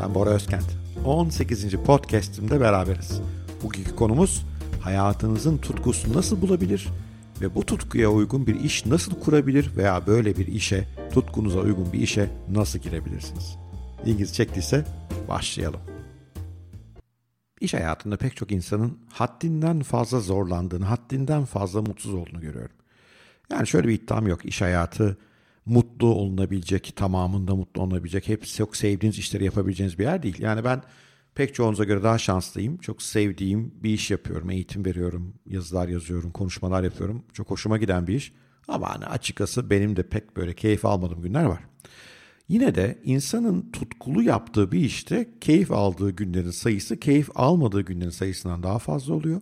ben 0.00 0.14
Bora 0.14 0.30
Özkent. 0.30 0.64
18. 1.04 1.72
podcast'imde 1.72 2.60
beraberiz. 2.60 3.20
Bugünkü 3.62 3.96
konumuz 3.96 4.46
hayatınızın 4.80 5.58
tutkusunu 5.58 6.16
nasıl 6.16 6.42
bulabilir 6.42 6.88
ve 7.40 7.54
bu 7.54 7.66
tutkuya 7.66 8.10
uygun 8.10 8.46
bir 8.46 8.60
iş 8.60 8.86
nasıl 8.86 9.20
kurabilir 9.20 9.76
veya 9.76 10.06
böyle 10.06 10.36
bir 10.36 10.46
işe, 10.46 10.88
tutkunuza 11.12 11.60
uygun 11.60 11.92
bir 11.92 11.98
işe 11.98 12.30
nasıl 12.50 12.78
girebilirsiniz? 12.78 13.56
İlginizi 14.04 14.32
çektiyse 14.32 14.84
başlayalım. 15.28 15.80
İş 17.60 17.74
hayatında 17.74 18.16
pek 18.16 18.36
çok 18.36 18.52
insanın 18.52 18.98
haddinden 19.08 19.82
fazla 19.82 20.20
zorlandığını, 20.20 20.84
haddinden 20.84 21.44
fazla 21.44 21.82
mutsuz 21.82 22.14
olduğunu 22.14 22.40
görüyorum. 22.40 22.76
Yani 23.50 23.66
şöyle 23.66 23.88
bir 23.88 23.94
iddiam 23.94 24.26
yok. 24.26 24.44
İş 24.44 24.60
hayatı 24.60 25.18
mutlu 25.70 26.06
olunabilecek, 26.06 26.92
tamamında 26.96 27.54
mutlu 27.54 27.82
olunabilecek, 27.82 28.28
hep 28.28 28.46
çok 28.46 28.76
sevdiğiniz 28.76 29.18
işleri 29.18 29.44
yapabileceğiniz 29.44 29.98
bir 29.98 30.04
yer 30.04 30.22
değil. 30.22 30.36
Yani 30.38 30.64
ben 30.64 30.82
pek 31.34 31.54
çoğunuza 31.54 31.84
göre 31.84 32.02
daha 32.02 32.18
şanslıyım. 32.18 32.78
Çok 32.78 33.02
sevdiğim 33.02 33.74
bir 33.82 33.90
iş 33.90 34.10
yapıyorum, 34.10 34.50
eğitim 34.50 34.84
veriyorum, 34.84 35.34
yazılar 35.46 35.88
yazıyorum, 35.88 36.30
konuşmalar 36.30 36.84
yapıyorum. 36.84 37.22
Çok 37.32 37.50
hoşuma 37.50 37.78
giden 37.78 38.06
bir 38.06 38.14
iş. 38.14 38.32
Ama 38.68 38.94
hani 38.94 39.06
açıkçası 39.06 39.70
benim 39.70 39.96
de 39.96 40.02
pek 40.02 40.36
böyle 40.36 40.54
keyif 40.54 40.84
almadığım 40.84 41.22
günler 41.22 41.44
var. 41.44 41.60
Yine 42.48 42.74
de 42.74 42.98
insanın 43.04 43.70
tutkulu 43.72 44.22
yaptığı 44.22 44.72
bir 44.72 44.80
işte 44.80 45.30
keyif 45.40 45.72
aldığı 45.72 46.10
günlerin 46.10 46.50
sayısı 46.50 47.00
keyif 47.00 47.28
almadığı 47.34 47.80
günlerin 47.80 48.10
sayısından 48.10 48.62
daha 48.62 48.78
fazla 48.78 49.14
oluyor. 49.14 49.40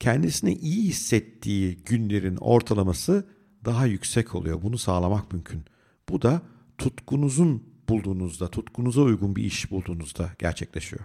Kendisini 0.00 0.54
iyi 0.54 0.82
hissettiği 0.82 1.76
günlerin 1.76 2.36
ortalaması 2.36 3.26
daha 3.64 3.86
yüksek 3.86 4.34
oluyor. 4.34 4.62
Bunu 4.62 4.78
sağlamak 4.78 5.32
mümkün. 5.32 5.64
Bu 6.08 6.22
da 6.22 6.42
tutkunuzun 6.78 7.62
bulduğunuzda, 7.88 8.48
tutkunuza 8.48 9.00
uygun 9.00 9.36
bir 9.36 9.44
iş 9.44 9.70
bulduğunuzda 9.70 10.30
gerçekleşiyor. 10.38 11.02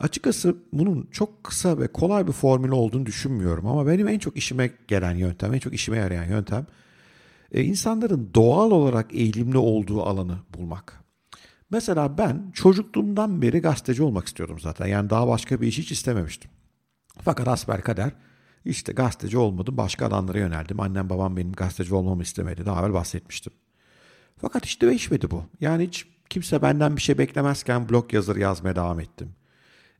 Açıkçası 0.00 0.56
bunun 0.72 1.08
çok 1.10 1.44
kısa 1.44 1.78
ve 1.78 1.88
kolay 1.88 2.26
bir 2.26 2.32
formülü 2.32 2.72
olduğunu 2.72 3.06
düşünmüyorum 3.06 3.66
ama 3.66 3.86
benim 3.86 4.08
en 4.08 4.18
çok 4.18 4.36
işime 4.36 4.70
gelen 4.88 5.14
yöntem, 5.14 5.54
en 5.54 5.58
çok 5.58 5.74
işime 5.74 5.96
yarayan 5.96 6.24
yöntem 6.24 6.66
e, 7.52 7.62
insanların 7.64 8.30
doğal 8.34 8.70
olarak 8.70 9.14
eğilimli 9.14 9.58
olduğu 9.58 10.02
alanı 10.02 10.38
bulmak. 10.54 11.04
Mesela 11.70 12.18
ben 12.18 12.50
çocukluğumdan 12.54 13.42
beri 13.42 13.60
gazeteci 13.60 14.02
olmak 14.02 14.26
istiyordum 14.26 14.60
zaten. 14.60 14.86
Yani 14.86 15.10
daha 15.10 15.28
başka 15.28 15.60
bir 15.60 15.66
iş 15.66 15.78
hiç 15.78 15.92
istememiştim. 15.92 16.50
Fakat 17.22 17.48
asper 17.48 17.82
kader 17.82 18.12
işte 18.64 18.92
gazeteci 18.92 19.38
olmadım 19.38 19.76
başka 19.76 20.06
alanlara 20.06 20.38
yöneldim. 20.38 20.80
Annem 20.80 21.10
babam 21.10 21.36
benim 21.36 21.52
gazeteci 21.52 21.94
olmamı 21.94 22.22
istemedi. 22.22 22.66
Daha 22.66 22.80
evvel 22.80 22.92
bahsetmiştim. 22.92 23.52
Fakat 24.40 24.66
işte 24.66 24.86
değişmedi 24.86 25.30
bu. 25.30 25.44
Yani 25.60 25.86
hiç 25.86 26.06
kimse 26.30 26.62
benden 26.62 26.96
bir 26.96 27.02
şey 27.02 27.18
beklemezken 27.18 27.88
blog 27.88 28.14
yazarı 28.14 28.40
yazmaya 28.40 28.76
devam 28.76 29.00
ettim. 29.00 29.28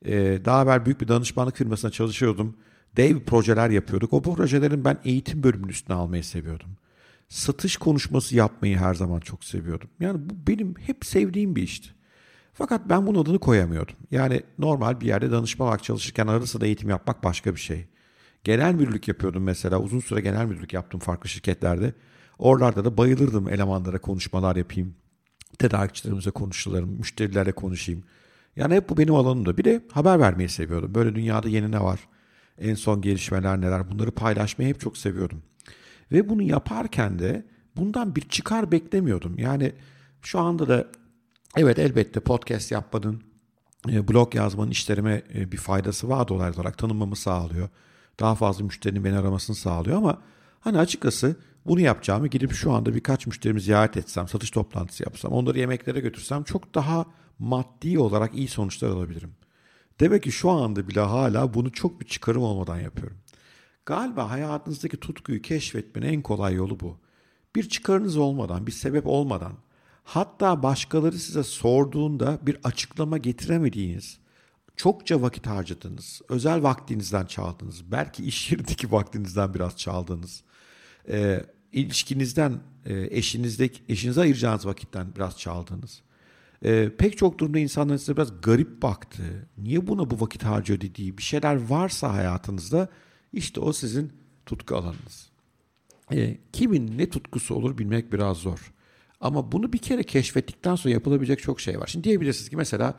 Ee, 0.05 0.41
daha 0.44 0.62
evvel 0.62 0.84
büyük 0.84 1.00
bir 1.00 1.08
danışmanlık 1.08 1.56
firmasına 1.56 1.91
çalışıyordum. 1.91 2.56
Dev 2.97 3.20
projeler 3.20 3.70
yapıyorduk. 3.70 4.12
O 4.12 4.22
projelerin 4.22 4.84
ben 4.84 4.98
eğitim 5.05 5.42
bölümünün 5.42 5.69
üstüne 5.69 5.97
almayı 5.97 6.25
seviyordum. 6.25 6.69
Satış 7.28 7.77
konuşması 7.77 8.36
yapmayı 8.36 8.77
her 8.77 8.94
zaman 8.94 9.20
çok 9.20 9.44
seviyordum. 9.44 9.88
Yani 10.00 10.31
bu 10.31 10.34
benim 10.47 10.75
hep 10.78 11.05
sevdiğim 11.05 11.56
bir 11.56 11.62
işti. 11.62 11.88
Fakat 12.55 12.88
ben 12.88 13.06
bunun 13.06 13.22
adını 13.22 13.38
koyamıyordum. 13.38 13.97
Yani 14.11 14.42
normal 14.58 15.00
bir 15.00 15.06
yerde 15.06 15.31
danışman 15.31 15.69
olarak 15.69 15.84
çalışırken 15.84 16.27
arası 16.27 16.61
da 16.61 16.66
eğitim 16.66 16.88
yapmak 16.88 17.25
başka 17.25 17.55
bir 17.55 17.61
şey. 17.61 17.86
Genel 18.45 18.75
müdürlük 18.75 19.09
yapıyordum 19.09 19.43
mesela. 19.43 19.81
Uzun 19.81 20.01
süre 20.01 20.21
genel 20.21 20.47
müdürlük 20.47 20.73
yaptım 20.73 21.01
farklı 21.01 21.29
şirketlerde. 21.29 21.95
Oralarda 22.39 22.85
da 22.85 22.97
bayılırdım 22.97 23.49
elemanlara 23.49 24.01
konuşmalar 24.01 24.56
yapayım. 24.56 24.95
Tedarikçilerimize 25.59 26.31
konuşularım, 26.31 26.89
müşterilerle 26.89 27.53
konuşayım. 27.53 28.05
Yani 28.56 28.75
hep 28.75 28.89
bu 28.89 28.97
benim 28.97 29.15
alanımda. 29.15 29.59
Bir 29.59 29.65
de 29.65 29.84
haber 29.93 30.21
vermeyi 30.21 30.49
seviyordum. 30.49 30.95
Böyle 30.95 31.15
dünyada 31.15 31.49
yeni 31.49 31.73
ne 31.73 31.81
var? 31.81 32.00
En 32.59 32.75
son 32.75 33.00
gelişmeler 33.00 33.61
neler? 33.61 33.91
Bunları 33.91 34.11
paylaşmayı 34.11 34.71
hep 34.71 34.81
çok 34.81 34.99
seviyordum. 34.99 35.43
Ve 36.12 36.29
bunu 36.29 36.43
yaparken 36.43 37.19
de 37.19 37.47
bundan 37.77 38.17
bir 38.17 38.21
çıkar 38.21 38.73
beklemiyordum. 38.73 39.39
Yani 39.39 39.73
şu 40.23 40.41
anda 40.41 40.69
da 40.69 40.87
evet 41.56 41.79
elbette 41.79 42.21
podcast 42.21 42.73
yapmanın, 42.73 43.23
e, 43.89 44.09
blog 44.09 44.34
yazmanın 44.34 44.71
işlerime 44.71 45.23
e, 45.34 45.53
bir 45.53 45.56
faydası 45.56 46.09
var 46.09 46.29
dolaylı 46.29 46.55
olarak 46.55 46.79
tanınmamı 46.79 47.17
sağlıyor 47.17 47.69
daha 48.20 48.34
fazla 48.34 48.64
müşterinin 48.64 49.04
beni 49.04 49.19
aramasını 49.19 49.56
sağlıyor 49.56 49.97
ama 49.97 50.19
hani 50.60 50.78
açıkçası 50.78 51.36
bunu 51.66 51.81
yapacağımı 51.81 52.28
gidip 52.28 52.53
şu 52.53 52.72
anda 52.72 52.94
birkaç 52.94 53.26
müşterimi 53.26 53.60
ziyaret 53.60 53.97
etsem, 53.97 54.28
satış 54.28 54.50
toplantısı 54.50 55.03
yapsam, 55.03 55.32
onları 55.32 55.58
yemeklere 55.58 56.00
götürsem 56.00 56.44
çok 56.44 56.75
daha 56.75 57.06
maddi 57.38 57.98
olarak 57.98 58.34
iyi 58.34 58.48
sonuçlar 58.48 58.88
alabilirim. 58.88 59.31
Demek 60.00 60.22
ki 60.22 60.32
şu 60.32 60.50
anda 60.50 60.88
bile 60.88 61.00
hala 61.00 61.54
bunu 61.54 61.72
çok 61.72 62.00
bir 62.00 62.06
çıkarım 62.06 62.42
olmadan 62.42 62.81
yapıyorum. 62.81 63.16
Galiba 63.86 64.31
hayatınızdaki 64.31 64.97
tutkuyu 64.97 65.42
keşfetmenin 65.42 66.06
en 66.06 66.22
kolay 66.22 66.54
yolu 66.54 66.81
bu. 66.81 66.98
Bir 67.56 67.69
çıkarınız 67.69 68.16
olmadan, 68.16 68.66
bir 68.66 68.72
sebep 68.72 69.06
olmadan, 69.06 69.52
hatta 70.04 70.62
başkaları 70.62 71.19
size 71.19 71.42
sorduğunda 71.42 72.38
bir 72.42 72.58
açıklama 72.64 73.19
getiremediğiniz, 73.19 74.19
çokça 74.76 75.22
vakit 75.22 75.47
harcadınız, 75.47 76.22
özel 76.28 76.62
vaktinizden 76.62 77.26
çaldınız, 77.26 77.92
belki 77.92 78.25
iş 78.25 78.53
yerindeki 78.53 78.92
vaktinizden 78.92 79.54
biraz 79.54 79.76
çaldınız, 79.76 80.42
e, 81.08 81.44
ilişkinizden, 81.72 82.60
e, 82.86 83.08
eşinizdeki, 83.10 83.82
eşinize 83.88 84.20
ayıracağınız 84.20 84.66
vakitten 84.66 85.14
biraz 85.16 85.38
çaldınız. 85.38 86.03
E, 86.64 86.91
pek 86.98 87.19
çok 87.19 87.38
durumda 87.38 87.58
insanlar 87.58 87.98
size 87.98 88.16
biraz 88.16 88.41
garip 88.41 88.82
baktı. 88.82 89.48
Niye 89.58 89.86
buna 89.86 90.10
bu 90.10 90.20
vakit 90.20 90.42
harcıyor 90.42 90.81
dediği 90.81 91.19
bir 91.19 91.22
şeyler 91.22 91.69
varsa 91.69 92.12
hayatınızda 92.12 92.88
işte 93.32 93.60
o 93.60 93.72
sizin 93.72 94.12
tutku 94.47 94.76
alanınız. 94.76 95.31
E, 96.12 96.38
kimin 96.52 96.98
ne 96.98 97.08
tutkusu 97.08 97.54
olur 97.54 97.78
bilmek 97.78 98.12
biraz 98.12 98.37
zor. 98.37 98.72
Ama 99.20 99.52
bunu 99.52 99.72
bir 99.72 99.78
kere 99.78 100.02
keşfettikten 100.02 100.75
sonra 100.75 100.94
yapılabilecek 100.94 101.38
çok 101.38 101.60
şey 101.60 101.81
var. 101.81 101.87
Şimdi 101.87 102.04
diyebilirsiniz 102.04 102.50
ki 102.50 102.56
mesela 102.56 102.94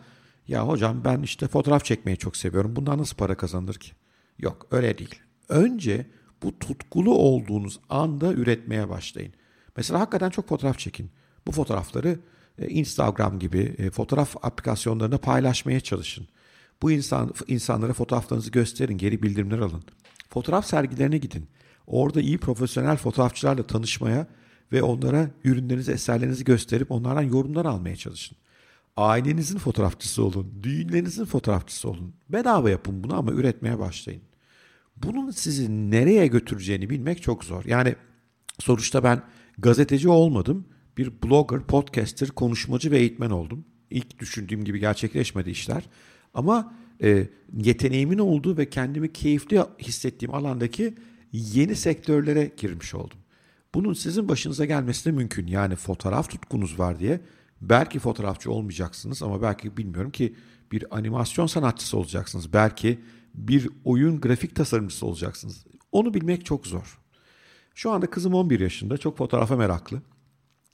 ya 0.48 0.68
hocam 0.68 1.04
ben 1.06 1.22
işte 1.22 1.48
fotoğraf 1.48 1.86
çekmeyi 1.86 2.18
çok 2.18 2.38
seviyorum. 2.38 2.76
Bundan 2.76 2.98
nasıl 2.98 3.18
para 3.18 3.38
kazanılır 3.38 3.76
ki? 3.76 3.92
Yok 4.40 4.68
öyle 4.72 4.98
değil. 4.98 5.16
Önce 5.50 6.08
bu 6.44 6.60
tutkulu 6.60 7.16
olduğunuz 7.16 7.80
anda 7.90 8.34
üretmeye 8.34 8.90
başlayın. 8.90 9.34
Mesela 9.78 10.00
hakikaten 10.00 10.30
çok 10.30 10.48
fotoğraf 10.48 10.80
çekin. 10.80 11.12
Bu 11.48 11.52
fotoğrafları 11.52 12.20
e, 12.60 12.68
Instagram 12.68 13.40
gibi 13.40 13.76
e, 13.78 13.90
fotoğraf 13.90 14.36
aplikasyonlarında 14.46 15.18
paylaşmaya 15.18 15.80
çalışın. 15.80 16.28
Bu 16.82 16.92
insan 16.92 17.34
insanlara 17.48 17.94
fotoğraflarınızı 17.94 18.52
gösterin, 18.52 18.98
geri 18.98 19.24
bildirimler 19.24 19.60
alın. 19.60 19.84
Fotoğraf 20.30 20.66
sergilerine 20.66 21.18
gidin. 21.18 21.48
Orada 21.88 22.22
iyi 22.22 22.38
profesyonel 22.38 22.98
fotoğrafçılarla 22.98 23.64
tanışmaya 23.64 24.28
ve 24.72 24.84
onlara 24.84 25.30
ürünlerinizi, 25.44 25.92
eserlerinizi 25.92 26.44
gösterip 26.44 26.92
onlardan 26.92 27.22
yorumlar 27.22 27.66
almaya 27.66 27.96
çalışın. 27.96 28.38
Ailenizin 28.98 29.58
fotoğrafçısı 29.58 30.24
olun, 30.24 30.54
düğünlerinizin 30.64 31.26
fotoğrafçısı 31.26 31.90
olun. 31.90 32.14
Bedava 32.30 32.70
yapın 32.70 33.04
bunu 33.04 33.18
ama 33.18 33.32
üretmeye 33.32 33.80
başlayın. 33.80 34.22
Bunun 34.98 35.32
sizi 35.32 35.92
nereye 35.92 36.28
götüreceğini 36.28 36.90
bilmek 36.90 37.22
çok 37.22 37.44
zor. 37.44 37.66
Yani 37.66 37.96
sonuçta 38.60 39.04
ben 39.04 39.24
gazeteci 39.58 40.10
olmadım. 40.10 40.66
Bir 40.98 41.12
blogger, 41.24 41.60
podcaster, 41.60 42.30
konuşmacı 42.30 42.92
ve 42.92 43.00
eğitmen 43.00 43.30
oldum. 43.30 43.66
İlk 43.90 44.20
düşündüğüm 44.20 44.64
gibi 44.64 44.80
gerçekleşmedi 44.80 45.50
işler. 45.50 45.84
Ama 46.34 46.74
e, 47.04 47.28
yeteneğimin 47.58 48.18
olduğu 48.18 48.58
ve 48.58 48.70
kendimi 48.70 49.14
keyifli 49.14 49.62
hissettiğim 49.80 50.34
alandaki 50.34 50.94
yeni 51.32 51.76
sektörlere 51.76 52.52
girmiş 52.58 52.96
oldum. 52.96 53.18
Bunun 53.76 53.94
sizin 53.94 54.30
başınıza 54.30 54.66
gelmesi 54.66 55.06
de 55.06 55.12
mümkün. 55.12 55.48
Yani 55.48 55.76
fotoğraf 55.76 56.30
tutkunuz 56.30 56.80
var 56.80 57.00
diye 57.00 57.22
Belki 57.62 58.00
fotoğrafçı 58.00 58.52
olmayacaksınız 58.52 59.24
ama 59.24 59.42
belki 59.42 59.78
bilmiyorum 59.78 60.12
ki 60.12 60.36
bir 60.72 60.98
animasyon 60.98 61.48
sanatçısı 61.48 61.98
olacaksınız. 61.98 62.54
Belki 62.54 63.00
bir 63.34 63.70
oyun 63.84 64.22
grafik 64.22 64.56
tasarımcısı 64.56 65.06
olacaksınız. 65.06 65.66
Onu 65.92 66.14
bilmek 66.14 66.46
çok 66.46 66.68
zor. 66.68 67.00
Şu 67.76 67.92
anda 67.92 68.10
kızım 68.10 68.34
11 68.34 68.60
yaşında. 68.60 68.98
Çok 68.98 69.18
fotoğrafa 69.18 69.56
meraklı. 69.56 70.02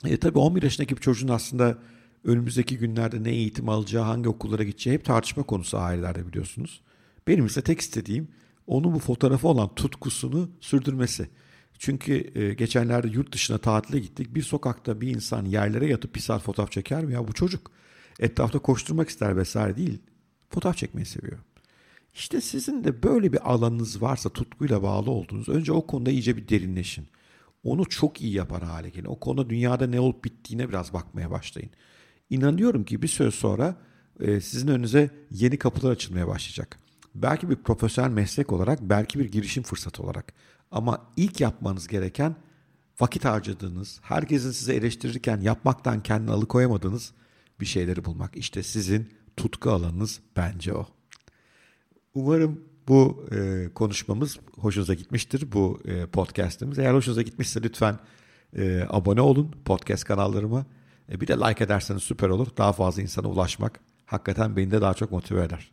E, 0.05 0.17
tabii 0.17 0.39
11 0.39 0.63
yaşındaki 0.63 0.95
bir 0.95 1.01
çocuğun 1.01 1.27
aslında 1.27 1.77
önümüzdeki 2.23 2.77
günlerde 2.77 3.23
ne 3.23 3.29
eğitim 3.29 3.69
alacağı, 3.69 4.03
hangi 4.03 4.29
okullara 4.29 4.63
gideceği 4.63 4.93
hep 4.93 5.05
tartışma 5.05 5.43
konusu 5.43 5.77
ailelerde 5.77 6.27
biliyorsunuz. 6.27 6.81
Benim 7.27 7.45
ise 7.45 7.61
tek 7.61 7.79
istediğim 7.79 8.27
onun 8.67 8.93
bu 8.93 8.99
fotoğrafa 8.99 9.47
olan 9.47 9.75
tutkusunu 9.75 10.49
sürdürmesi. 10.59 11.29
Çünkü 11.79 12.31
e, 12.35 12.53
geçenlerde 12.53 13.07
yurt 13.07 13.31
dışına 13.31 13.57
tatile 13.57 13.99
gittik. 13.99 14.35
Bir 14.35 14.41
sokakta 14.41 15.01
bir 15.01 15.15
insan 15.15 15.45
yerlere 15.45 15.87
yatıp 15.87 16.15
bir 16.15 16.21
fotoğraf 16.21 16.71
çeker 16.71 17.05
mi? 17.05 17.13
Ya 17.13 17.27
bu 17.27 17.33
çocuk 17.33 17.71
etrafta 18.19 18.59
koşturmak 18.59 19.09
ister 19.09 19.37
vesaire 19.37 19.77
değil. 19.77 19.99
Fotoğraf 20.49 20.77
çekmeyi 20.77 21.05
seviyor. 21.05 21.37
İşte 22.13 22.41
sizin 22.41 22.83
de 22.83 23.03
böyle 23.03 23.33
bir 23.33 23.51
alanınız 23.51 24.01
varsa 24.01 24.29
tutkuyla 24.29 24.83
bağlı 24.83 25.11
olduğunuz 25.11 25.49
önce 25.49 25.71
o 25.71 25.87
konuda 25.87 26.11
iyice 26.11 26.37
bir 26.37 26.49
derinleşin. 26.49 27.07
Onu 27.63 27.85
çok 27.85 28.21
iyi 28.21 28.33
yapar 28.33 28.63
hale 28.63 28.89
gelin. 28.89 29.05
O 29.05 29.19
konuda 29.19 29.49
dünyada 29.49 29.87
ne 29.87 29.99
olup 29.99 30.25
bittiğine 30.25 30.69
biraz 30.69 30.93
bakmaya 30.93 31.31
başlayın. 31.31 31.69
İnanıyorum 32.29 32.83
ki 32.83 33.01
bir 33.01 33.07
süre 33.07 33.31
sonra 33.31 33.75
e, 34.19 34.41
sizin 34.41 34.67
önünüze 34.67 35.09
yeni 35.31 35.57
kapılar 35.57 35.91
açılmaya 35.91 36.27
başlayacak. 36.27 36.79
Belki 37.15 37.49
bir 37.49 37.55
profesyonel 37.55 38.11
meslek 38.11 38.51
olarak, 38.51 38.81
belki 38.81 39.19
bir 39.19 39.31
girişim 39.31 39.63
fırsatı 39.63 40.03
olarak. 40.03 40.33
Ama 40.71 41.07
ilk 41.17 41.41
yapmanız 41.41 41.87
gereken 41.87 42.35
vakit 42.99 43.25
harcadığınız, 43.25 43.99
herkesin 44.01 44.51
size 44.51 44.73
eleştirirken 44.73 45.41
yapmaktan 45.41 46.03
kendini 46.03 46.31
alıkoyamadığınız 46.31 47.13
bir 47.59 47.65
şeyleri 47.65 48.05
bulmak. 48.05 48.37
İşte 48.37 48.63
sizin 48.63 49.09
tutku 49.37 49.71
alanınız 49.71 50.19
bence 50.37 50.73
o. 50.73 50.87
Umarım 52.13 52.59
bu 52.87 53.25
e, 53.31 53.69
konuşmamız 53.75 54.39
hoşunuza 54.57 54.93
gitmiştir. 54.93 55.51
Bu 55.51 55.79
e, 55.85 56.05
podcastimiz. 56.05 56.79
Eğer 56.79 56.93
hoşunuza 56.93 57.21
gitmişse 57.21 57.63
lütfen 57.63 57.99
e, 58.57 58.85
abone 58.89 59.21
olun 59.21 59.55
podcast 59.65 60.03
kanallarıma. 60.03 60.65
E, 61.11 61.21
bir 61.21 61.27
de 61.27 61.33
like 61.33 61.63
ederseniz 61.63 62.03
süper 62.03 62.29
olur. 62.29 62.47
Daha 62.57 62.73
fazla 62.73 63.01
insana 63.01 63.27
ulaşmak 63.27 63.79
hakikaten 64.05 64.55
beni 64.55 64.71
de 64.71 64.81
daha 64.81 64.93
çok 64.93 65.11
motive 65.11 65.43
eder. 65.43 65.71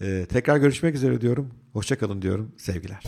E, 0.00 0.26
tekrar 0.26 0.56
görüşmek 0.56 0.94
üzere 0.94 1.20
diyorum. 1.20 1.50
Hoşçakalın 1.72 2.22
diyorum. 2.22 2.52
Sevgiler. 2.56 3.02